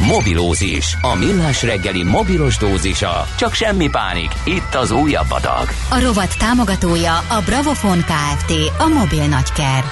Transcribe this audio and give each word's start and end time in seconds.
Mobilózis, 0.00 0.96
a 1.00 1.14
millás 1.14 1.62
reggeli 1.62 2.02
mobilos 2.02 2.56
dózisa. 2.56 3.26
Csak 3.38 3.52
semmi 3.52 3.88
pánik, 3.88 4.30
itt 4.44 4.74
az 4.74 4.90
újabb 4.90 5.30
adag. 5.30 5.68
A 5.90 6.00
rovat 6.00 6.38
támogatója 6.38 7.16
a 7.18 7.42
Bravofon 7.44 7.98
Kft. 7.98 8.52
A 8.78 8.86
mobil 8.88 9.26
nagyker. 9.26 9.84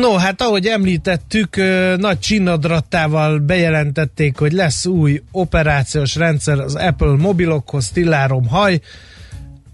No, 0.00 0.16
hát 0.16 0.42
ahogy 0.42 0.66
említettük, 0.66 1.56
nagy 1.96 2.18
csinadrattával 2.18 3.38
bejelentették, 3.38 4.38
hogy 4.38 4.52
lesz 4.52 4.86
új 4.86 5.22
operációs 5.30 6.14
rendszer 6.14 6.58
az 6.58 6.74
Apple 6.74 7.16
mobilokhoz, 7.16 7.88
tillárom 7.88 8.48
haj. 8.48 8.80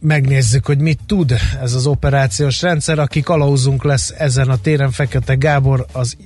Megnézzük, 0.00 0.66
hogy 0.66 0.78
mit 0.78 1.00
tud 1.06 1.34
ez 1.62 1.74
az 1.74 1.86
operációs 1.86 2.62
rendszer. 2.62 2.98
Aki 2.98 3.20
kalauzunk 3.20 3.84
lesz 3.84 4.14
ezen 4.18 4.48
a 4.48 4.56
téren, 4.56 4.90
Fekete 4.90 5.34
Gábor, 5.34 5.86
az 5.92 6.16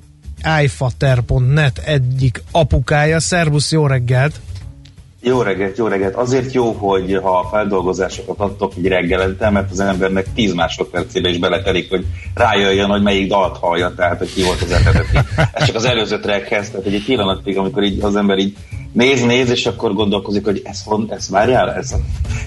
ifater.net 0.63 1.79
egyik 1.79 2.43
apukája. 2.51 3.21
Szervusz, 3.21 3.73
jó 3.73 3.87
reggelt! 3.87 4.41
Jó 5.21 5.43
reggelt, 5.43 5.77
jó 5.77 5.87
reggelt. 5.87 6.15
Azért 6.15 6.53
jó, 6.53 6.73
hogy 6.73 7.19
ha 7.23 7.39
a 7.39 7.49
feldolgozásokat 7.49 8.39
adtok 8.39 8.73
egy 8.77 8.87
reggelente, 8.87 9.51
mert 9.51 9.71
az 9.71 9.81
embernek 9.81 10.27
10 10.35 10.53
másodpercébe 10.53 11.29
is 11.29 11.39
beletelik, 11.39 11.89
hogy 11.91 12.07
rájöjjön, 12.35 12.89
hogy 12.89 13.03
melyik 13.03 13.29
dalt 13.29 13.57
hallja, 13.57 13.95
tehát 13.97 14.19
hogy 14.19 14.33
ki 14.35 14.43
volt 14.43 14.63
az 14.63 14.71
eredeti. 14.71 15.19
Ez 15.53 15.67
csak 15.67 15.75
az 15.75 15.85
előző 15.85 16.21
trackhez, 16.21 16.71
tehát 16.71 16.87
egy 16.87 17.05
pillanatig, 17.05 17.59
amikor 17.59 17.83
így 17.83 18.03
az 18.03 18.17
ember 18.17 18.39
így 18.39 18.57
néz, 18.93 19.23
néz, 19.23 19.51
és 19.51 19.67
akkor 19.67 19.95
gondolkozik, 19.95 20.45
hogy 20.45 20.63
ez, 20.65 20.85
ez 21.09 21.29
várjál, 21.31 21.73
ez 21.73 21.95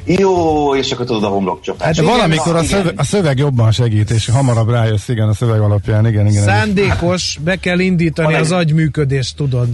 jó, 0.05 0.75
és 0.75 0.91
akkor 0.91 1.05
tudod 1.05 1.23
a 1.23 1.27
homlokcsapás. 1.27 1.85
Hát 1.85 1.95
de 1.95 2.11
valamikor 2.11 2.55
a 2.55 2.63
szöveg, 2.63 2.93
a 2.97 3.03
szöveg 3.03 3.37
jobban 3.37 3.71
segít, 3.71 4.09
és 4.09 4.29
hamarabb 4.29 4.69
rájössz, 4.69 5.07
igen, 5.07 5.27
a 5.27 5.33
szöveg 5.33 5.59
alapján, 5.59 6.07
igen, 6.07 6.27
igen. 6.27 6.43
Szándékos, 6.43 7.39
be 7.43 7.55
kell 7.55 7.79
indítani 7.79 8.33
az 8.33 8.51
agyműködést, 8.51 9.35
tudod. 9.35 9.67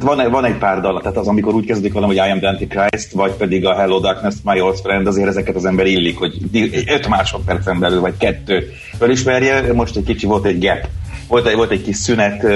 Van, 0.00 0.30
van 0.30 0.44
egy 0.44 0.58
pár 0.58 0.80
dal, 0.80 1.00
tehát 1.00 1.16
az, 1.16 1.26
amikor 1.26 1.54
úgy 1.54 1.64
kezdik 1.64 1.92
valami, 1.92 2.18
hogy 2.18 2.28
I 2.28 2.30
am 2.30 2.38
the 2.38 2.48
Antichrist, 2.48 3.12
vagy 3.12 3.32
pedig 3.32 3.66
a 3.66 3.74
Hello 3.74 3.98
Darkness, 3.98 4.34
My 4.44 4.60
Old 4.60 4.78
Friend, 4.78 5.06
azért 5.06 5.28
ezeket 5.28 5.54
az 5.56 5.64
ember 5.64 5.86
illik, 5.86 6.18
hogy 6.18 6.38
5 6.86 7.08
másodpercen 7.08 7.78
belül, 7.78 8.00
vagy 8.00 8.16
kettő 8.18 8.72
felismerje. 8.98 9.72
Most 9.72 9.96
egy 9.96 10.04
kicsi 10.04 10.26
volt 10.26 10.44
egy 10.44 10.64
gap, 10.64 10.88
volt 11.28 11.46
egy, 11.46 11.54
volt 11.54 11.70
egy 11.70 11.82
kis 11.82 11.96
szünet, 11.96 12.46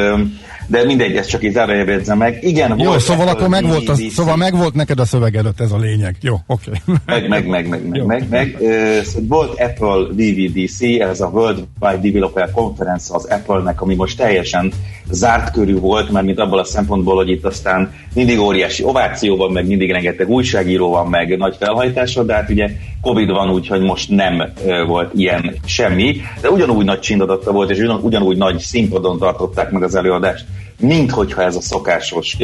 de 0.67 0.84
mindegy, 0.84 1.17
ezt 1.17 1.29
csak 1.29 1.45
így 1.45 1.53
zárójelbe 1.53 2.15
meg. 2.15 2.39
Igen, 2.43 2.79
Jó, 2.79 2.84
volt 2.84 3.01
szóval 3.01 3.29
akkor 3.29 3.48
meg 3.48 3.67
volt, 3.67 3.89
az, 3.89 4.03
szóval 4.11 4.37
meg 4.37 4.57
volt 4.57 4.75
neked 4.75 4.98
a 4.98 5.05
szöveg 5.05 5.37
előtt, 5.37 5.61
ez 5.61 5.73
a 5.73 5.79
lényeg. 5.79 6.17
Jó, 6.20 6.34
oké. 6.47 6.70
Okay. 6.87 6.97
Meg, 7.07 7.29
meg, 7.29 7.47
meg, 7.47 7.69
meg, 7.69 7.89
meg, 7.89 8.07
meg, 8.07 8.29
meg. 8.31 8.57
Szóval 9.05 9.29
volt 9.29 9.61
Apple 9.61 10.07
VVDC, 10.11 10.83
ez 11.01 11.20
a 11.20 11.27
World 11.27 11.65
Wide 11.81 12.01
Developer 12.01 12.51
Conference 12.51 13.15
az 13.15 13.25
Apple-nek, 13.25 13.81
ami 13.81 13.95
most 13.95 14.17
teljesen 14.17 14.73
zárt 15.11 15.51
körű 15.51 15.79
volt, 15.79 16.11
mert 16.11 16.27
mint 16.27 16.39
abból 16.39 16.59
a 16.59 16.65
szempontból, 16.65 17.17
hogy 17.17 17.31
itt 17.31 17.45
aztán 17.45 17.92
mindig 18.15 18.39
óriási 18.39 18.85
ováció 18.85 19.37
van, 19.37 19.53
meg 19.53 19.67
mindig 19.67 19.91
rengeteg 19.91 20.29
újságíró 20.29 20.91
van, 20.91 21.07
meg 21.07 21.37
nagy 21.37 21.57
felhajtásra, 21.59 22.23
de 22.23 22.35
hát 22.35 22.51
ugye 22.51 22.69
Covid 23.01 23.31
van, 23.31 23.51
úgyhogy 23.51 23.81
most 23.81 24.09
nem 24.09 24.53
volt 24.87 25.12
ilyen 25.15 25.55
semmi, 25.65 26.17
de 26.41 26.51
ugyanúgy 26.51 26.85
nagy 26.85 27.01
csindadatta 27.01 27.53
volt, 27.53 27.70
és 27.70 27.79
ugyanúgy 28.03 28.37
nagy 28.37 28.59
színpadon 28.59 29.19
tartották 29.19 29.70
meg 29.70 29.83
az 29.83 29.95
előadást 29.95 30.45
mint 30.79 31.11
hogyha 31.11 31.42
ez 31.42 31.57
a 31.57 31.61
szokásos 31.61 32.36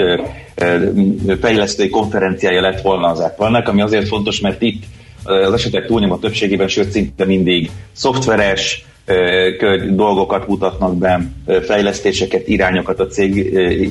fejlesztői 1.40 1.88
konferenciája 1.88 2.60
lett 2.60 2.80
volna 2.80 3.06
az 3.06 3.20
Apple-nek, 3.20 3.68
ami 3.68 3.82
azért 3.82 4.08
fontos, 4.08 4.40
mert 4.40 4.62
itt 4.62 4.84
az 5.24 5.52
esetek 5.52 5.86
túlnyomó 5.86 6.16
többségében, 6.16 6.68
sőt 6.68 6.90
szinte 6.90 7.24
mindig 7.24 7.70
szoftveres, 7.92 8.84
dolgokat 9.90 10.48
mutatnak 10.48 10.96
be, 10.96 11.30
fejlesztéseket, 11.62 12.48
irányokat 12.48 13.00
a 13.00 13.06
cég 13.06 13.36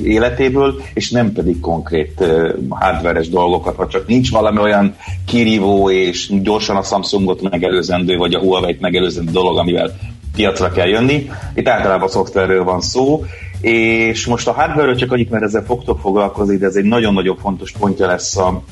életéből, 0.04 0.82
és 0.94 1.10
nem 1.10 1.32
pedig 1.32 1.60
konkrét 1.60 2.24
hardveres 2.68 3.28
dolgokat, 3.28 3.76
vagy 3.76 3.88
csak 3.88 4.06
nincs 4.06 4.30
valami 4.30 4.58
olyan 4.58 4.96
kirívó 5.26 5.90
és 5.90 6.30
gyorsan 6.42 6.76
a 6.76 6.82
Samsungot 6.82 7.50
megelőzendő, 7.50 8.16
vagy 8.16 8.34
a 8.34 8.40
Huawei-t 8.40 8.80
megelőzendő 8.80 9.30
dolog, 9.30 9.58
amivel 9.58 9.96
piacra 10.36 10.70
kell 10.70 10.88
jönni. 10.88 11.30
Itt 11.54 11.68
általában 11.68 12.06
a 12.06 12.10
szoftverről 12.10 12.64
van 12.64 12.80
szó, 12.80 13.24
és 13.60 14.26
most 14.26 14.48
a 14.48 14.52
hardware 14.52 14.94
csak 14.94 15.12
annyit, 15.12 15.30
mert 15.30 15.44
ezzel 15.44 15.64
fogtok 15.64 15.98
foglalkozni, 16.00 16.56
de 16.56 16.66
ez 16.66 16.74
egy 16.74 16.84
nagyon-nagyon 16.84 17.36
fontos 17.36 17.72
pontja 17.72 18.06
lesz 18.06 18.36
a, 18.36 18.62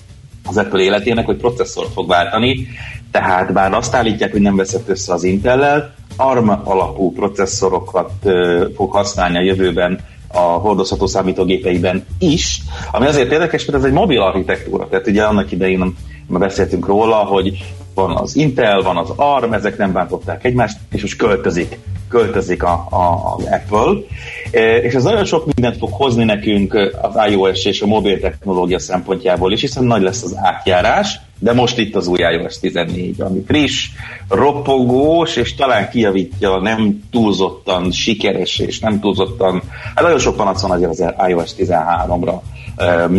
az 0.45 0.57
Apple 0.57 0.83
életének, 0.83 1.27
hogy 1.27 1.37
processzort 1.37 1.93
fog 1.93 2.09
váltani, 2.09 2.67
tehát 3.11 3.53
bár 3.53 3.73
azt 3.73 3.95
állítják, 3.95 4.33
hogy 4.33 4.41
nem 4.41 4.57
veszett 4.57 4.89
össze 4.89 5.13
az 5.13 5.25
Intel-lel, 5.25 5.95
ARM 6.17 6.49
alapú 6.49 7.13
processzorokat 7.13 8.11
fog 8.75 8.93
használni 8.93 9.37
a 9.37 9.43
jövőben 9.43 10.01
a 10.29 10.39
hordozható 10.39 11.07
számítógépeiben 11.07 12.05
is, 12.19 12.61
ami 12.93 13.07
azért 13.07 13.33
érdekes, 13.33 13.65
mert 13.65 13.79
ez 13.79 13.85
egy 13.85 13.93
mobil 13.93 14.21
architektúra. 14.21 14.89
Tehát 14.89 15.07
ugye 15.07 15.25
annak 15.25 15.53
idején 15.53 15.95
már 16.27 16.41
beszéltünk 16.41 16.87
róla, 16.87 17.17
hogy 17.17 17.75
van 17.95 18.17
az 18.17 18.37
Intel, 18.37 18.83
van 18.83 18.97
az 18.97 19.11
ARM, 19.17 19.53
ezek 19.53 19.77
nem 19.77 19.93
bántották 19.93 20.45
egymást, 20.45 20.79
és 20.91 21.01
most 21.01 21.17
költözik, 21.17 21.79
költözik 22.09 22.63
a, 22.63 22.87
a, 22.91 23.35
az 23.37 23.45
Apple, 23.45 24.01
e, 24.51 24.77
és 24.77 24.95
ez 24.95 25.03
nagyon 25.03 25.25
sok 25.25 25.45
mindent 25.45 25.77
fog 25.77 25.93
hozni 25.93 26.25
nekünk 26.25 26.75
az 27.03 27.31
iOS 27.31 27.65
és 27.65 27.81
a 27.83 27.87
mobil 27.87 28.21
technológia 28.21 28.79
szempontjából 28.79 29.53
is, 29.53 29.61
hiszen 29.61 29.85
nagy 29.85 30.03
lesz 30.03 30.23
az 30.23 30.37
átjárás, 30.37 31.21
de 31.39 31.53
most 31.53 31.79
itt 31.79 31.95
az 31.95 32.07
új 32.07 32.19
iOS 32.19 32.59
14, 32.59 33.21
ami 33.21 33.43
friss, 33.47 33.89
ropogós, 34.29 35.37
és 35.37 35.55
talán 35.55 35.91
kijavítja 35.91 36.61
nem 36.61 37.09
túlzottan 37.11 37.91
sikeres, 37.91 38.59
és 38.59 38.79
nem 38.79 39.01
túlzottan, 39.01 39.63
hát 39.95 40.05
nagyon 40.05 40.19
sok 40.19 40.37
panasz 40.37 40.63
van 40.63 40.71
azért 40.71 40.91
az 41.17 41.29
iOS 41.29 41.51
13-ra 41.59 42.41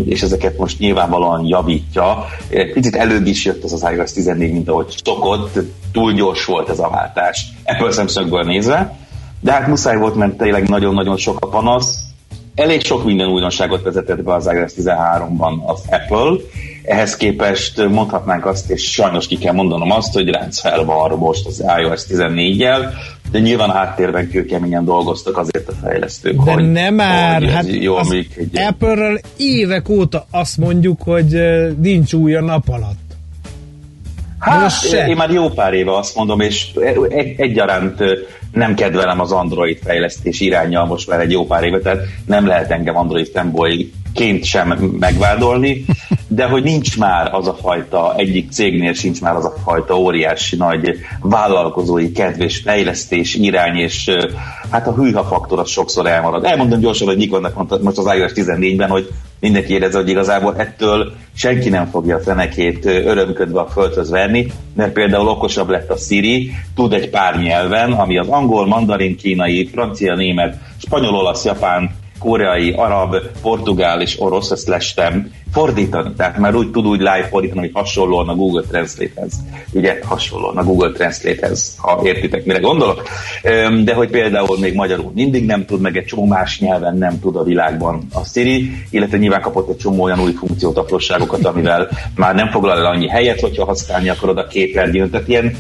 és 0.06 0.22
ezeket 0.22 0.58
most 0.58 0.80
nyilvánvalóan 0.80 1.46
javítja. 1.46 2.26
Picit 2.74 2.96
előbb 2.96 3.26
is 3.26 3.46
jött 3.46 3.64
ez 3.64 3.74
az 3.74 3.88
iOS 3.94 4.12
14, 4.12 4.52
mint 4.52 4.70
ahogy 4.70 4.96
szokott, 5.04 5.60
túl 5.92 6.14
gyors 6.14 6.46
volt 6.46 6.70
ez 6.70 6.80
a 6.80 6.90
váltás 6.90 7.46
Apple 7.66 7.92
szemszögből 7.92 8.44
nézve, 8.44 8.98
de 9.40 9.52
hát 9.52 9.68
muszáj 9.68 9.98
volt, 9.98 10.16
mert 10.16 10.38
tényleg 10.38 10.70
nagyon-nagyon 10.70 11.18
sok 11.18 11.38
a 11.40 11.48
panasz, 11.48 11.98
elég 12.56 12.86
sok 12.86 13.06
minden 13.06 13.28
újdonságot 13.28 13.84
vezetett 13.84 14.24
be 14.24 14.34
az 14.34 14.50
iOS 14.52 14.72
13-ban 14.78 15.66
az 15.66 15.82
Apple, 15.90 16.38
ehhez 16.84 17.18
képest 17.18 17.88
mondhatnánk 17.88 18.46
azt, 18.46 18.70
és 18.70 18.92
sajnos 18.92 19.28
ki 19.28 19.38
kell 19.38 19.54
mondanom 19.54 19.92
azt, 19.92 20.14
hogy 20.14 20.30
ránc 20.30 20.60
felvar 20.60 21.18
most 21.18 21.46
az 21.46 21.64
iOS 21.78 22.02
14-jel, 22.10 22.94
de 23.32 23.40
nyilván 23.40 23.70
a 23.70 23.74
háttérben 23.74 24.30
kőkeményen 24.30 24.86
dolgoztak 24.86 25.38
azért 25.38 25.68
a 25.68 25.74
fejlesztők. 25.84 26.44
De 26.44 26.52
hogy, 26.52 26.72
nem 26.72 26.96
már, 26.96 27.44
hát 27.44 27.66
jó, 27.68 27.96
az 27.96 28.12
egy... 28.12 28.50
Apple-ről 28.54 29.20
évek 29.38 29.90
óta 29.90 30.26
azt 30.32 30.58
mondjuk, 30.58 31.02
hogy 31.02 31.40
nincs 31.82 32.14
új 32.14 32.36
a 32.36 32.42
nap 32.42 32.70
alatt. 32.70 33.08
Hát, 34.40 34.72
én 35.08 35.16
már 35.16 35.30
jó 35.30 35.50
pár 35.50 35.74
éve 35.74 35.98
azt 35.98 36.16
mondom, 36.16 36.40
és 36.40 36.68
egy, 37.10 37.36
egyaránt 37.38 38.04
nem 38.52 38.76
kedvelem 38.76 39.20
az 39.20 39.32
Android 39.32 39.80
fejlesztés 39.84 40.40
irányjal 40.40 40.86
most 40.86 41.10
már 41.10 41.20
egy 41.20 41.32
jó 41.32 41.46
pár 41.46 41.64
éve, 41.64 41.80
tehát 41.80 42.02
nem 42.26 42.48
lehet 42.48 42.72
engem 42.72 42.98
Android 42.98 43.28
fanboyként 43.34 44.44
sem 44.44 44.68
megvádolni, 45.00 45.86
de 46.32 46.46
hogy 46.46 46.64
nincs 46.64 46.98
már 46.98 47.34
az 47.34 47.48
a 47.48 47.54
fajta, 47.54 48.14
egyik 48.16 48.52
cégnél 48.52 48.94
sincs 48.94 49.22
már 49.22 49.36
az 49.36 49.46
a 49.46 49.54
fajta 49.64 50.00
óriási 50.00 50.56
nagy 50.56 50.96
vállalkozói 51.22 52.12
kedv 52.12 52.42
és 52.42 52.58
fejlesztés 52.58 53.36
irány, 53.36 53.76
és 53.78 54.18
hát 54.70 54.88
a 54.88 54.94
hűha 54.94 55.24
faktor 55.24 55.60
az 55.60 55.70
sokszor 55.70 56.08
elmarad. 56.08 56.46
Elmondom 56.46 56.80
gyorsan, 56.80 57.08
hogy 57.08 57.18
mik 57.18 57.32
vannak 57.32 57.82
most 57.82 57.98
az 57.98 58.16
iOS 58.16 58.32
14-ben, 58.36 58.90
hogy 58.90 59.10
mindenki 59.40 59.74
érezze, 59.74 59.98
hogy 59.98 60.10
igazából 60.10 60.56
ettől 60.58 61.14
senki 61.34 61.70
nem 61.70 61.86
fogja 61.86 62.16
a 62.16 62.20
fenekét 62.20 62.86
örömködve 62.86 63.60
a 63.60 63.68
földhöz 63.68 64.10
verni, 64.10 64.52
mert 64.76 64.94
például 64.94 65.28
okosabb 65.28 65.70
lett 65.70 65.90
a 65.90 65.98
Siri, 65.98 66.52
tud 66.76 66.94
egy 66.94 67.10
pár 67.10 67.40
nyelven, 67.40 67.92
ami 67.92 68.18
az 68.18 68.28
angol, 68.28 68.68
mandarin, 68.68 69.18
kínai, 69.18 69.70
francia, 69.72 70.16
német, 70.16 70.58
spanyol, 70.78 71.16
olasz, 71.16 71.46
japán, 71.46 71.92
koreai, 72.20 72.72
arab, 72.72 73.16
portugál 73.42 74.02
és 74.02 74.22
orosz, 74.22 74.52
ezt 74.52 74.68
lestem 74.68 75.32
fordítani. 75.52 76.14
Tehát 76.18 76.38
már 76.38 76.56
úgy 76.56 76.72
tud 76.72 76.86
úgy 76.86 77.00
live 77.00 77.28
fordítani, 77.30 77.60
hogy 77.60 77.72
hasonlóan 77.74 78.30
a 78.30 78.36
Google 78.36 78.62
Translate-hez. 78.62 79.34
Ugye 79.72 80.00
hasonlóan 80.04 80.58
a 80.58 80.64
Google 80.64 80.92
Translate-hez, 80.92 81.76
ha 81.78 82.02
értitek, 82.04 82.46
mire 82.46 82.60
gondolok. 82.60 83.04
De 83.84 83.94
hogy 83.94 84.10
például 84.10 84.60
még 84.60 84.74
magyarul 84.74 85.12
mindig 85.16 85.46
nem 85.46 85.66
tud, 85.66 85.82
meg 85.82 85.98
egy 85.98 86.06
csomó 86.06 86.26
más 86.26 86.60
nyelven 86.60 86.98
nem 86.98 87.20
tud 87.20 87.36
a 87.36 87.44
világban 87.44 88.08
a 88.14 88.26
Siri, 88.26 88.72
illetve 88.90 89.18
nyilván 89.18 89.42
kapott 89.42 89.70
egy 89.70 89.78
csomó 89.78 90.04
olyan 90.04 90.20
új 90.20 90.32
funkciót, 90.32 90.78
apróságokat, 90.78 91.46
amivel 91.46 91.90
már 92.16 92.36
nem 92.36 92.50
foglal 92.50 92.78
el 92.78 92.86
annyi 92.86 93.08
helyet, 93.08 93.40
hogyha 93.40 93.66
használni 93.66 94.10
akarod 94.10 94.38
a 94.38 94.48
képernyőn. 94.48 95.10
Tehát 95.10 95.28
ilyen 95.28 95.58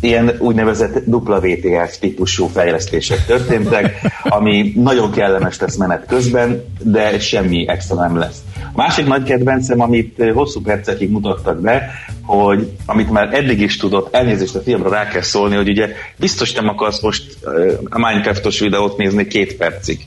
ilyen 0.00 0.36
úgynevezett 0.38 1.06
WTF 1.06 1.98
típusú 2.00 2.46
fejlesztések 2.46 3.26
történtek, 3.26 4.00
ami 4.22 4.72
nagyon 4.76 5.10
kellemes 5.10 5.58
lesz 5.58 5.76
menet 5.76 6.06
közben, 6.06 6.64
de 6.82 7.18
semmi 7.18 7.68
extra 7.68 7.94
nem 7.96 8.16
lesz. 8.16 8.38
A 8.56 8.76
másik 8.76 9.06
nagy 9.06 9.22
kedvencem, 9.22 9.80
amit 9.80 10.22
hosszú 10.34 10.60
percekig 10.60 11.10
mutattak 11.10 11.60
be, 11.60 11.90
hogy 12.22 12.70
amit 12.86 13.10
már 13.10 13.34
eddig 13.34 13.60
is 13.60 13.76
tudott, 13.76 14.14
elnézést 14.14 14.54
a 14.54 14.60
filmre 14.60 14.88
rá 14.88 15.08
kell 15.08 15.22
szólni, 15.22 15.56
hogy 15.56 15.68
ugye 15.68 15.88
biztos 16.16 16.52
nem 16.52 16.68
akarsz 16.68 17.00
most 17.00 17.36
a 17.84 17.98
Minecraftos 17.98 18.60
videót 18.60 18.96
nézni 18.96 19.26
két 19.26 19.56
percig. 19.56 20.00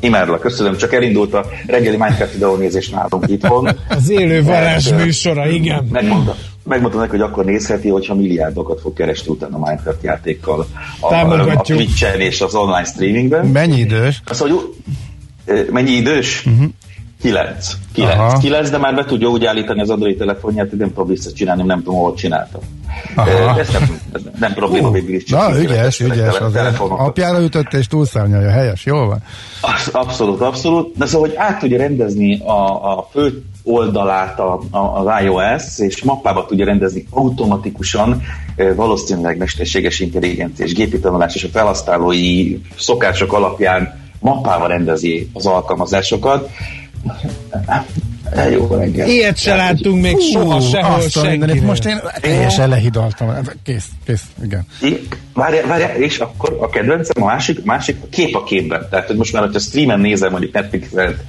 Imádlak, 0.00 0.40
köszönöm, 0.40 0.76
csak 0.76 0.92
elindult 0.92 1.34
a 1.34 1.46
reggeli 1.66 1.96
Minecraft 1.96 2.32
videónézés 2.32 2.88
nálunk 2.88 3.28
itthon. 3.28 3.68
Az 3.88 4.10
élő 4.10 4.42
varázs 4.42 4.92
műsora, 4.92 5.48
igen. 5.48 5.88
Megmondta, 5.92 6.36
megmondta 6.68 6.98
neki, 6.98 7.10
hogy 7.10 7.20
akkor 7.20 7.44
nézheti, 7.44 7.88
hogyha 7.88 8.14
milliárdokat 8.14 8.80
fog 8.80 8.92
keresni 8.92 9.30
utána 9.30 9.56
a 9.56 9.58
Minecraft 9.58 10.02
játékkal 10.02 10.66
a, 11.00 11.14
a 11.14 11.60
Twitch-en 11.60 12.20
és 12.20 12.40
az 12.40 12.54
online 12.54 12.84
streamingben. 12.84 13.46
Mennyi 13.46 13.78
idős? 13.78 14.22
Azt 14.24 14.40
mondja, 14.40 14.60
mennyi 15.70 15.90
idős? 15.90 16.46
Uh-huh. 16.46 16.70
9. 17.20 17.76
9. 17.92 18.38
9, 18.40 18.70
de 18.70 18.78
már 18.78 18.94
be 18.94 19.04
tudja 19.04 19.28
úgy 19.28 19.44
állítani 19.44 19.80
az 19.80 19.90
Android 19.90 20.16
telefonját, 20.16 20.68
hogy 20.68 20.78
nem 20.78 20.88
tudom 20.88 21.06
visszacsinálni, 21.06 21.62
nem 21.62 21.82
tudom, 21.82 22.00
hol 22.00 22.14
csináltam. 22.14 22.60
Aha. 23.14 23.58
Ez 23.58 23.68
nem, 23.72 24.00
ez 24.12 24.20
nem 24.38 24.52
probléma, 24.52 24.90
végül 24.90 25.14
is 25.14 25.24
csak 25.24 25.40
Na, 25.40 25.58
ügyes, 25.60 26.00
ügyes. 26.00 26.38
Azért 26.38 26.78
apjára 26.78 27.40
ütött 27.40 27.72
és 27.72 27.86
túlszárnyalja, 27.86 28.50
helyes, 28.50 28.84
jól 28.84 29.06
van? 29.06 29.22
Abszolút, 29.92 30.40
abszolút. 30.40 30.96
De 30.96 31.06
szóval, 31.06 31.28
hogy 31.28 31.36
át 31.36 31.58
tudja 31.58 31.78
rendezni 31.78 32.40
a, 32.40 32.92
a 32.98 33.08
fő 33.12 33.42
oldalát 33.62 34.38
a, 34.38 34.60
a, 34.70 34.78
az 34.78 35.22
iOS, 35.22 35.78
és 35.78 36.02
mappába 36.02 36.46
tudja 36.46 36.64
rendezni 36.64 37.06
automatikusan, 37.10 38.22
valószínűleg 38.74 39.36
mesterséges 39.36 40.00
intelligencia 40.00 40.64
és 40.64 40.72
gépi 40.72 40.98
tanulás 40.98 41.34
és 41.34 41.44
a 41.44 41.48
felhasználói 41.48 42.58
szokások 42.76 43.32
alapján 43.32 44.06
mappába 44.20 44.66
rendezi 44.66 45.30
az 45.32 45.46
alkalmazásokat. 45.46 46.50
Jó 48.50 48.74
reggel. 48.74 49.08
Ilyet 49.08 49.38
se 49.38 49.54
láttunk 49.54 50.02
még 50.02 50.14
Hú, 50.14 50.20
soha 50.20 50.60
sehol 50.60 51.08
senkinél. 51.08 51.62
Most 51.62 51.84
én 51.84 52.00
teljesen 52.20 52.68
lehidaltam. 52.68 53.34
Kész, 53.62 53.86
kész, 54.04 54.22
igen. 54.42 54.66
Várjál, 55.38 55.66
várjál, 55.66 55.96
és 55.96 56.18
akkor 56.18 56.56
a 56.60 56.68
kedvencem, 56.68 57.22
a 57.22 57.26
másik, 57.26 57.64
másik 57.64 57.96
a 58.02 58.06
kép 58.10 58.34
a 58.34 58.44
képben. 58.44 58.86
Tehát, 58.90 59.06
hogy 59.06 59.16
most 59.16 59.32
már, 59.32 59.42
hogyha 59.42 59.58
streamen 59.58 60.00
nézem 60.00 60.30
mondjuk 60.30 60.52
Netflixet, 60.52 61.24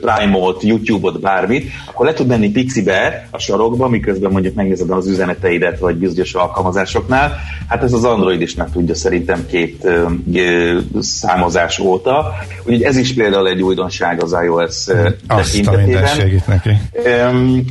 Prime-ot, 0.00 0.62
YouTube-ot, 0.62 1.20
bármit, 1.20 1.70
akkor 1.86 2.06
le 2.06 2.12
tud 2.12 2.26
menni 2.26 2.50
Pixibe 2.50 3.28
a 3.30 3.38
sarokba, 3.38 3.88
miközben 3.88 4.30
mondjuk 4.30 4.54
megnézed 4.54 4.90
az 4.90 5.06
üzeneteidet, 5.08 5.78
vagy 5.78 5.96
bizonyos 5.96 6.34
alkalmazásoknál. 6.34 7.36
Hát 7.68 7.82
ez 7.82 7.92
az 7.92 8.04
Android 8.04 8.40
is 8.40 8.54
meg 8.54 8.70
tudja 8.70 8.94
szerintem 8.94 9.46
két 9.46 9.84
ö, 9.84 10.04
ö, 10.34 10.78
számozás 11.00 11.78
óta. 11.78 12.34
Úgyhogy 12.58 12.82
ez 12.82 12.96
is 12.96 13.14
például 13.14 13.48
egy 13.48 13.62
újdonság 13.62 14.22
az 14.22 14.36
iOS 14.44 14.84
tekintetében. 15.28 16.02
neki. 16.46 16.72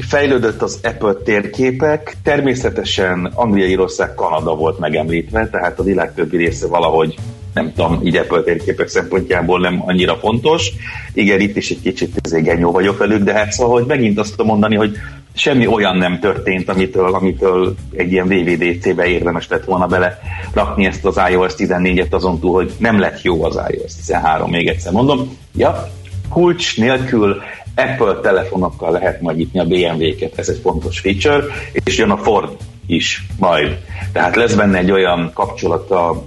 Fejlődött 0.08 0.62
az 0.62 0.80
Apple 0.84 1.14
térképek, 1.14 2.16
természetesen 2.24 3.32
Anglia, 3.34 3.66
Írország, 3.66 4.14
Kanada 4.14 4.56
volt 4.56 4.80
megemlítve, 4.80 5.50
tehát 5.50 5.65
a 5.80 5.84
világ 5.84 6.14
többi 6.14 6.38
része 6.38 6.68
valahogy 6.68 7.16
nem 7.56 7.74
tudom, 7.74 8.00
így 8.04 8.16
Apple 8.16 8.42
térképek 8.42 8.88
szempontjából 8.88 9.60
nem 9.60 9.84
annyira 9.86 10.16
fontos. 10.16 10.72
Igen, 11.14 11.40
itt 11.40 11.56
is 11.56 11.70
egy 11.70 11.82
kicsit 11.82 12.44
genyó 12.44 12.72
vagyok 12.72 12.98
velük, 12.98 13.24
de 13.24 13.34
hát 13.34 13.52
szóval, 13.52 13.78
hogy 13.78 13.88
megint 13.88 14.20
azt 14.20 14.30
tudom 14.30 14.48
mondani, 14.48 14.76
hogy 14.76 14.98
semmi 15.34 15.68
olyan 15.68 15.98
nem 15.98 16.20
történt, 16.20 16.70
amitől, 16.70 17.14
amitől 17.14 17.76
egy 17.96 18.12
ilyen 18.12 18.28
VVDC-be 18.28 19.06
érdemes 19.06 19.48
lett 19.48 19.64
volna 19.64 19.88
bele 19.88 20.20
rakni 20.54 20.86
ezt 20.86 21.06
az 21.06 21.20
iOS 21.30 21.54
14-et 21.58 22.10
azon 22.10 22.40
túl, 22.40 22.54
hogy 22.54 22.72
nem 22.78 23.00
lett 23.00 23.22
jó 23.22 23.44
az 23.44 23.60
iOS 23.68 23.96
13, 23.96 24.50
még 24.50 24.68
egyszer 24.68 24.92
mondom. 24.92 25.38
Ja, 25.56 25.90
kulcs 26.30 26.78
nélkül 26.78 27.42
Apple 27.76 28.20
telefonokkal 28.22 28.92
lehet 28.92 29.22
majd 29.22 29.38
nyitni 29.38 29.60
a 29.60 29.66
BMW-ket, 29.66 30.40
ez 30.40 30.50
egy 30.50 30.60
fontos 30.62 31.00
feature, 31.00 31.44
és 31.84 31.98
jön 31.98 32.10
a 32.10 32.18
Ford 32.18 32.50
is 32.88 33.26
majd. 33.40 33.78
Tehát 34.12 34.36
lesz 34.36 34.54
benne 34.54 34.78
egy 34.78 34.92
olyan 34.92 35.32
kapcsolat 35.34 35.92
a, 35.92 36.26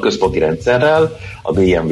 központi 0.00 0.38
rendszerrel, 0.38 1.18
a 1.42 1.52
BMW 1.52 1.88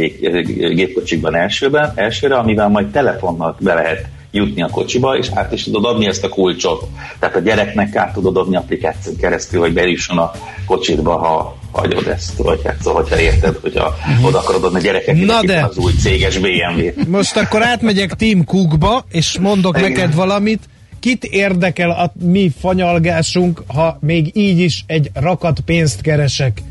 gépkocsikban 0.74 1.36
elsőben, 1.36 1.92
elsőre, 1.94 2.36
amivel 2.36 2.68
majd 2.68 2.86
telefonnal 2.86 3.56
be 3.58 3.74
lehet 3.74 4.08
jutni 4.30 4.62
a 4.62 4.68
kocsiba, 4.68 5.16
és 5.16 5.28
át 5.34 5.52
is 5.52 5.62
tudod 5.62 5.84
adni 5.84 6.06
ezt 6.06 6.24
a 6.24 6.28
kulcsot. 6.28 6.88
Tehát 7.18 7.36
a 7.36 7.40
gyereknek 7.40 7.96
át 7.96 8.12
tudod 8.12 8.36
adni 8.36 8.56
applikáción 8.56 9.16
keresztül, 9.16 9.60
hogy 9.60 9.72
bejusson 9.72 10.18
a 10.18 10.30
kocsitba, 10.66 11.16
ha 11.16 11.56
hagyod 11.72 12.06
ezt, 12.06 12.36
vagy 12.36 12.60
hát 12.64 12.76
szóval, 12.82 13.02
hogyha 13.02 13.20
érted, 13.20 13.58
hogyha 13.60 13.94
oda 14.22 14.38
akarod 14.38 14.64
adni 14.64 14.78
a 14.78 14.82
gyerekek, 14.82 15.16
de. 15.46 15.64
az 15.70 15.76
új 15.76 15.92
céges 16.00 16.38
BMW. 16.38 17.08
Most 17.08 17.36
akkor 17.36 17.62
átmegyek 17.62 18.14
Team 18.14 18.44
Cookba, 18.44 19.04
és 19.10 19.38
mondok 19.38 19.78
Igen. 19.78 19.90
neked 19.90 20.14
valamit, 20.14 20.68
kit 21.06 21.25
érdekel 21.25 21.91
a 21.91 22.12
mi 22.20 22.53
fanyalgásunk, 22.61 23.62
ha 23.67 23.99
még 24.00 24.31
így 24.37 24.58
is 24.58 24.85
egy 24.87 25.11
rakat 25.14 25.61
pénzt 25.61 26.00
keresek 26.00 26.62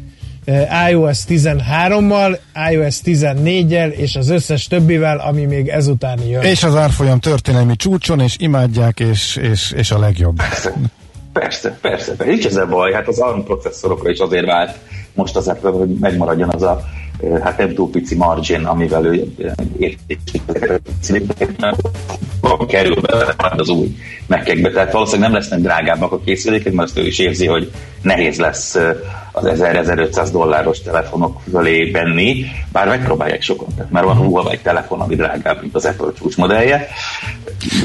eh, 0.46 0.90
iOS 0.90 1.18
13-mal, 1.30 2.38
iOS 2.72 3.00
14-jel 3.06 3.92
és 3.92 4.16
az 4.16 4.30
összes 4.30 4.68
többivel, 4.68 5.18
ami 5.18 5.46
még 5.46 5.68
ezután 5.68 6.20
jön. 6.22 6.42
És 6.44 6.64
az 6.64 6.76
árfolyam 6.76 7.20
történelmi 7.20 7.76
csúcson, 7.76 8.20
és 8.20 8.36
imádják, 8.40 9.00
és, 9.00 9.36
és, 9.36 9.72
és 9.72 9.92
a 9.92 10.00
legjobb. 10.00 10.36
Persze, 10.36 10.74
persze, 11.34 11.78
persze. 11.82 12.16
persze. 12.16 12.32
Nincs 12.32 12.46
ez 12.46 12.56
a 12.56 12.66
baj, 12.66 12.94
hát 12.94 13.08
az 13.08 13.20
ARM 13.20 13.44
processzorokra 13.44 14.10
is 14.10 14.20
azért 14.20 14.46
vált 14.46 14.78
most 15.14 15.36
az 15.36 15.48
Apple, 15.48 15.70
hogy 15.70 15.90
megmaradjon 16.00 16.50
az 16.50 16.64
a 16.64 16.86
hát 17.44 17.74
túl 17.76 17.90
pici 17.90 18.16
margin, 18.16 18.66
amivel 18.66 19.06
ő 19.06 19.34
kerül 22.68 23.02
bele 23.02 23.36
az 23.58 23.70
új 23.70 23.96
mekkekbe. 24.28 24.70
Tehát 24.70 24.92
valószínűleg 24.92 25.30
nem 25.30 25.40
lesznek 25.40 25.60
drágábbak 25.60 26.12
a 26.12 26.20
készülékek, 26.20 26.74
mert 26.74 26.88
azt 26.88 26.98
ő 26.98 27.06
is 27.06 27.20
érzi, 27.20 27.48
hogy 27.48 27.72
nehéz 28.02 28.40
lesz 28.40 28.76
az 29.32 29.46
1000-1500 29.46 30.30
dolláros 30.32 30.82
telefonok 30.82 31.42
fölé 31.52 31.92
benni, 31.92 32.46
bár 32.72 32.88
megpróbálják 32.88 33.42
sokan, 33.42 33.68
tehát 33.76 33.92
már 33.92 34.04
van 34.04 34.18
Huawei 34.18 34.60
telefon, 34.64 35.02
ami 35.02 35.16
drágább, 35.16 35.62
mint 35.62 35.76
az 35.76 35.86
Apple 35.86 36.12
csúcs 36.20 36.38
modellje. 36.38 36.88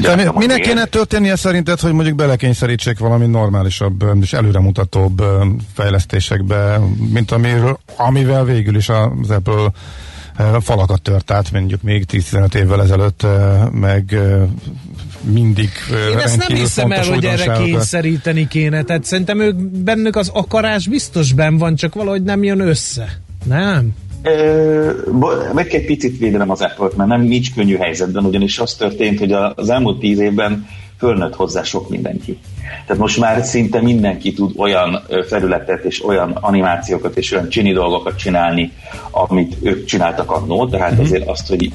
De 0.01 0.15
mi, 0.15 0.23
minek 0.33 0.61
kéne 0.61 0.85
történnie 0.85 1.35
szerinted, 1.35 1.79
hogy 1.79 1.93
mondjuk 1.93 2.15
belekényszerítsék 2.15 2.99
valami 2.99 3.25
normálisabb 3.25 4.03
és 4.21 4.33
előremutatóbb 4.33 5.23
fejlesztésekbe, 5.73 6.79
mint 7.13 7.31
amiről, 7.31 7.79
amivel 7.95 8.43
végül 8.43 8.75
is 8.75 8.89
az 8.89 9.29
Apple 9.29 9.71
falakat 10.59 11.01
tört 11.01 11.31
át, 11.31 11.51
mondjuk 11.51 11.81
még 11.81 12.05
10-15 12.11 12.53
évvel 12.53 12.81
ezelőtt, 12.81 13.25
meg 13.71 14.19
mindig 15.21 15.69
Én 16.11 16.17
ezt 16.17 16.47
nem 16.47 16.57
hiszem 16.57 16.91
el, 16.91 17.05
hogy 17.05 17.25
erre 17.25 17.57
kényszeríteni 17.63 18.47
kéne, 18.47 18.83
tehát 18.83 19.03
szerintem 19.03 19.39
ők 19.39 19.55
bennük 19.55 20.15
az 20.15 20.29
akarás 20.33 20.87
biztos 20.87 21.33
benn 21.33 21.57
van, 21.57 21.75
csak 21.75 21.93
valahogy 21.93 22.23
nem 22.23 22.43
jön 22.43 22.59
össze. 22.59 23.19
Nem? 23.45 23.93
Meg 25.53 25.67
kell 25.67 25.85
picit 25.85 26.17
védenem 26.17 26.49
az 26.49 26.61
Apple-t, 26.61 26.95
mert 26.95 27.09
nem 27.09 27.21
nincs 27.21 27.53
könnyű 27.53 27.75
helyzetben, 27.75 28.25
ugyanis 28.25 28.59
az 28.59 28.73
történt, 28.73 29.19
hogy 29.19 29.31
az 29.31 29.69
elmúlt 29.69 29.99
tíz 29.99 30.19
évben 30.19 30.67
fölnőtt 30.97 31.35
hozzá 31.35 31.63
sok 31.63 31.89
mindenki. 31.89 32.37
Tehát 32.85 33.01
most 33.01 33.19
már 33.19 33.43
szinte 33.43 33.81
mindenki 33.81 34.33
tud 34.33 34.51
olyan 34.57 35.01
felületet 35.27 35.83
és 35.83 36.05
olyan 36.05 36.31
animációkat 36.31 37.17
és 37.17 37.31
olyan 37.31 37.49
csini 37.49 37.73
dolgokat 37.73 38.17
csinálni, 38.17 38.71
amit 39.11 39.55
ők 39.61 39.85
csináltak 39.85 40.31
annó, 40.31 40.67
tehát 40.67 40.91
mm-hmm. 40.91 41.01
azért 41.01 41.27
azt, 41.27 41.47
hogy 41.47 41.71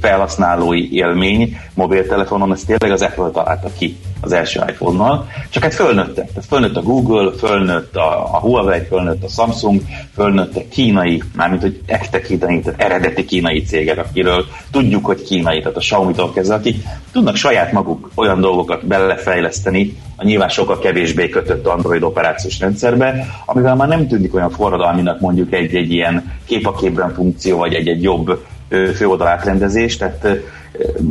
felhasználói 0.00 0.94
élmény 0.94 1.56
mobiltelefonon, 1.74 2.52
ezt 2.52 2.66
tényleg 2.66 2.90
az 2.90 3.02
Apple 3.02 3.30
találta 3.30 3.70
ki 3.78 3.96
az 4.20 4.32
első 4.32 4.62
iPhone-nal, 4.66 5.28
csak 5.50 5.62
hát 5.62 5.74
fölnőttek. 5.74 6.26
Tehát 6.26 6.48
fölnőtt 6.48 6.76
a 6.76 6.82
Google, 6.82 7.32
fölnőtt 7.38 7.96
a, 7.96 8.34
a 8.34 8.38
Huawei, 8.38 8.80
fölnőtt 8.88 9.24
a 9.24 9.28
Samsung, 9.28 9.82
fölnőtt 10.14 10.56
a 10.56 10.62
kínai, 10.70 11.22
mármint 11.36 11.62
hogy 11.62 11.80
ekte 11.86 12.20
kínai, 12.20 12.60
tehát 12.60 12.80
eredeti 12.80 13.24
kínai 13.24 13.62
cégek, 13.62 13.98
akiről 13.98 14.44
tudjuk, 14.70 15.04
hogy 15.04 15.22
kínai, 15.22 15.58
tehát 15.58 15.76
a 15.76 15.80
Xiaomi-tól 15.80 16.32
kezdve, 16.32 16.54
akik 16.54 16.76
tudnak 17.12 17.36
saját 17.36 17.72
maguk 17.72 18.10
olyan 18.14 18.40
dolgokat 18.40 18.86
belefejleszteni, 18.86 19.96
a 20.16 20.24
nyilván 20.24 20.48
sokkal 20.48 20.78
kevésbé 20.78 21.28
kötött 21.28 21.66
Android 21.66 22.02
operációs 22.02 22.58
rendszerbe, 22.58 23.26
amivel 23.46 23.74
már 23.74 23.88
nem 23.88 24.08
tűnik 24.08 24.34
olyan 24.34 24.50
forradalminak 24.50 25.20
mondjuk 25.20 25.52
egy-egy 25.52 25.92
ilyen 25.92 26.32
képaképben 26.46 27.14
funkció, 27.14 27.58
vagy 27.58 27.74
egy-egy 27.74 28.02
jobb 28.02 28.38
főoldal 28.68 29.26
átrendezés, 29.26 29.96
tehát 29.96 30.26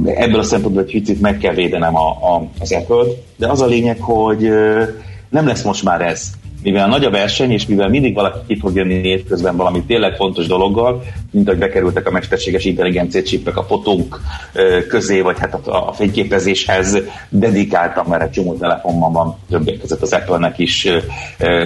ebből 0.05 0.39
a 0.39 0.43
szempontból 0.43 0.83
egy 0.83 0.91
picit 0.91 1.21
meg 1.21 1.37
kell 1.37 1.53
védenem 1.53 1.95
a, 1.95 2.09
a, 2.09 2.47
az 2.59 2.71
apple 2.71 3.03
de 3.35 3.47
az 3.47 3.61
a 3.61 3.65
lényeg, 3.65 3.99
hogy 3.99 4.51
nem 5.29 5.47
lesz 5.47 5.63
most 5.63 5.83
már 5.83 6.01
ez 6.01 6.29
mivel 6.71 6.87
nagy 6.87 7.03
a 7.03 7.09
verseny, 7.09 7.51
és 7.51 7.67
mivel 7.67 7.89
mindig 7.89 8.13
valaki 8.13 8.37
ki 8.47 8.59
fog 8.59 8.75
jönni 8.75 8.93
évközben 8.93 9.55
valami 9.55 9.83
tényleg 9.83 10.15
fontos 10.15 10.47
dologgal, 10.47 11.03
mint 11.31 11.47
ahogy 11.47 11.59
bekerültek 11.59 12.07
a 12.07 12.11
mesterséges 12.11 12.65
intelligencia 12.65 13.23
csipek 13.23 13.57
a 13.57 13.63
fotók 13.63 14.21
közé, 14.87 15.21
vagy 15.21 15.39
hát 15.39 15.53
a, 15.53 15.87
a 15.87 15.93
fényképezéshez 15.93 16.97
dedikáltam, 17.29 18.07
mert 18.07 18.23
egy 18.23 18.29
csomó 18.29 18.53
telefonban 18.53 19.13
van, 19.13 19.37
többek 19.49 19.79
között 19.79 20.01
az 20.01 20.13
Apple-nek 20.13 20.59
is 20.59 20.87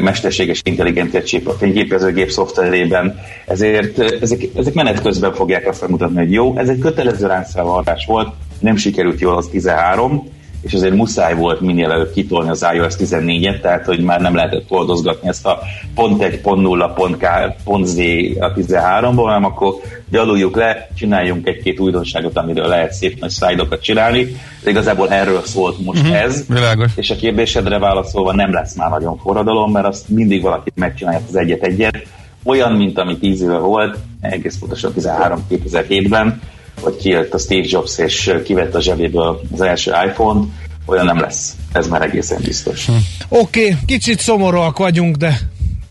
mesterséges 0.01 0.61
intelligencia 0.63 1.23
csip 1.23 1.47
a 1.47 1.53
fényképezőgép 1.53 2.29
szoftverében, 2.29 3.19
ezért 3.47 3.99
ezek, 3.99 4.41
ezek 4.55 4.73
menet 4.73 5.01
közben 5.01 5.33
fogják 5.33 5.67
azt 5.67 5.87
mutatni, 5.87 6.17
hogy 6.17 6.31
jó, 6.31 6.57
ez 6.57 6.69
egy 6.69 6.79
kötelező 6.79 7.27
ráncfelvarrás 7.27 8.05
volt, 8.05 8.33
nem 8.59 8.75
sikerült 8.75 9.19
jól 9.19 9.37
az 9.37 9.47
13, 9.47 10.39
és 10.61 10.73
azért 10.73 10.95
muszáj 10.95 11.35
volt 11.35 11.61
minél 11.61 11.91
előbb 11.91 12.11
kitolni 12.13 12.49
az 12.49 12.65
iOS 12.73 12.93
14-et, 12.97 13.61
tehát 13.61 13.85
hogy 13.85 13.99
már 13.99 14.21
nem 14.21 14.35
lehetett 14.35 14.65
oldozgatni 14.69 15.27
ezt 15.27 15.45
a 15.45 15.59
pont 15.95 16.21
1, 16.21 16.41
pont 16.41 16.61
0, 16.61 16.87
pont, 16.87 17.17
K, 17.17 17.25
pont 17.63 17.85
Z 17.85 17.97
a 18.39 18.53
13-ból, 18.53 19.23
hanem 19.25 19.45
akkor 19.45 19.73
gyaluljuk 20.09 20.55
le, 20.55 20.89
csináljunk 20.95 21.47
egy-két 21.47 21.79
újdonságot, 21.79 22.37
amiről 22.37 22.67
lehet 22.67 22.93
szép 22.93 23.19
nagy 23.19 23.29
szlájdokat 23.29 23.81
csinálni. 23.81 24.35
De 24.63 24.69
igazából 24.69 25.09
erről 25.09 25.41
szólt 25.43 25.85
most 25.85 26.01
uh-huh, 26.01 26.21
ez. 26.21 26.45
Világos. 26.47 26.91
És 26.95 27.09
a 27.09 27.15
kérdésedre 27.15 27.79
válaszolva 27.79 28.33
nem 28.33 28.53
lesz 28.53 28.75
már 28.75 28.89
nagyon 28.89 29.17
forradalom, 29.17 29.71
mert 29.71 29.85
azt 29.85 30.09
mindig 30.09 30.41
valaki 30.41 30.71
megcsinálja 30.75 31.19
az 31.27 31.35
egyet-egyet. 31.35 32.07
Olyan, 32.43 32.71
mint 32.71 32.97
ami 32.97 33.17
10 33.17 33.41
éve 33.41 33.57
volt, 33.57 33.97
egész 34.21 34.57
pontosan 34.59 34.93
13-2007-ben, 34.97 36.41
vagy 36.81 36.95
kijött 36.95 37.33
a 37.33 37.37
Steve 37.37 37.65
Jobs 37.69 37.97
és 37.97 38.33
kivett 38.43 38.75
a 38.75 38.81
zsebéből 38.81 39.41
az 39.51 39.61
első 39.61 39.91
iPhone-t, 40.07 40.47
olyan 40.85 41.05
nem 41.05 41.19
lesz. 41.19 41.55
Ez 41.71 41.87
már 41.87 42.01
egészen 42.01 42.41
biztos. 42.43 42.85
Hm. 42.85 42.93
Oké, 43.29 43.63
okay, 43.63 43.77
kicsit 43.85 44.19
szomorúak 44.19 44.77
vagyunk, 44.77 45.15
de 45.15 45.39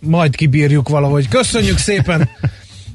majd 0.01 0.37
kibírjuk 0.37 0.89
valahogy. 0.89 1.29
Köszönjük 1.29 1.79
szépen 1.79 2.29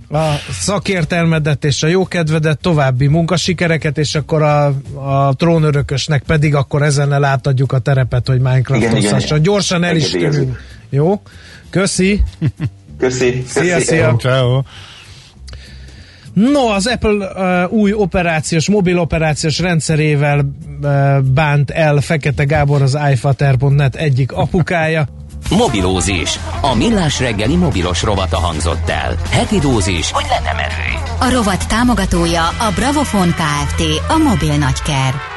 a 0.10 0.34
szakértelmedet 0.52 1.66
és 1.66 1.84
a 1.84 1.88
jókedvedet, 1.88 2.60
további 2.60 3.08
munkasikereket, 3.08 3.98
és 3.98 4.16
akkor 4.16 4.42
a, 4.42 4.66
a 4.94 5.34
trónörökösnek 5.36 6.24
pedig 6.24 6.56
akkor 6.56 6.82
ezen 6.82 7.24
átadjuk 7.24 7.72
a 7.72 7.80
terepet, 7.80 8.28
hogy 8.28 8.40
Minecraft 8.40 9.42
Gyorsan 9.42 9.84
el 9.84 9.96
is 9.96 10.10
tűnünk. 10.10 10.60
Jó? 10.90 11.22
Köszi! 11.70 12.24
Köszi! 12.98 13.44
Szia, 13.48 13.80
szia! 13.80 14.16
Ciao. 14.20 14.62
No, 16.36 16.68
az 16.68 16.88
Apple 16.88 17.12
uh, 17.66 17.72
új 17.74 17.94
operációs, 17.94 18.70
mobil 18.70 19.00
operációs 19.00 19.60
rendszerével 19.60 20.40
uh, 20.82 21.20
bánt 21.20 21.70
el 21.70 22.02
Fekete 22.02 22.44
Gábor 22.44 22.82
az 22.82 22.98
iFater.net 23.12 23.96
egyik 23.96 24.32
apukája. 24.32 25.08
Mobilózis. 25.50 26.40
A 26.62 26.76
millás 26.76 27.20
reggeli 27.20 27.56
mobilos 27.56 28.04
rovata 28.04 28.38
hangzott 28.38 28.90
el. 28.90 29.16
Heti 29.30 29.60
dózis, 29.60 30.12
hogy 30.12 30.26
lenne 30.30 30.54
merő. 30.54 31.00
A 31.20 31.30
rovat 31.32 31.68
támogatója 31.68 32.48
a 32.48 32.72
Bravofon 32.76 33.30
Kft. 33.30 33.82
A 34.08 34.18
mobil 34.18 34.58
nagyker. 34.58 35.35